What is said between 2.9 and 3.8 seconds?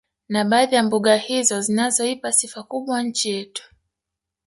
nchi yetu